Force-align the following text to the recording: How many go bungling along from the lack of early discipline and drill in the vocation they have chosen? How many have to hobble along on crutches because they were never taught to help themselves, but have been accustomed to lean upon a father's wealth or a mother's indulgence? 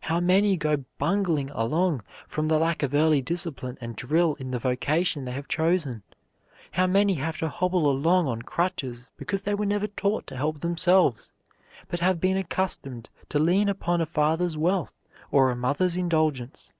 How 0.00 0.18
many 0.18 0.56
go 0.56 0.78
bungling 0.98 1.50
along 1.50 2.02
from 2.26 2.48
the 2.48 2.58
lack 2.58 2.82
of 2.82 2.92
early 2.92 3.22
discipline 3.22 3.78
and 3.80 3.94
drill 3.94 4.34
in 4.40 4.50
the 4.50 4.58
vocation 4.58 5.24
they 5.24 5.30
have 5.30 5.46
chosen? 5.46 6.02
How 6.72 6.88
many 6.88 7.14
have 7.14 7.38
to 7.38 7.48
hobble 7.48 7.88
along 7.88 8.26
on 8.26 8.42
crutches 8.42 9.08
because 9.16 9.44
they 9.44 9.54
were 9.54 9.64
never 9.64 9.86
taught 9.86 10.26
to 10.26 10.36
help 10.36 10.58
themselves, 10.58 11.30
but 11.86 12.00
have 12.00 12.18
been 12.18 12.36
accustomed 12.36 13.10
to 13.28 13.38
lean 13.38 13.68
upon 13.68 14.00
a 14.00 14.06
father's 14.06 14.56
wealth 14.56 14.94
or 15.30 15.52
a 15.52 15.54
mother's 15.54 15.96
indulgence? 15.96 16.72